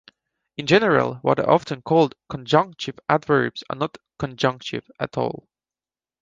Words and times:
In 0.57 0.65
general, 0.65 1.17
what 1.17 1.39
are 1.39 1.47
often 1.47 1.83
called 1.83 2.15
"conjunctive 2.27 2.97
adverbs" 3.07 3.63
are 3.69 3.75
not 3.75 3.99
con-junctive 4.17 4.89
at 4.99 5.15
all. 5.15 5.47